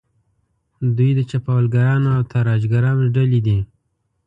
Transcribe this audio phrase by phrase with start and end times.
[0.97, 3.59] دوی د چپاولګرانو او تاراجګرانو ډلې دي.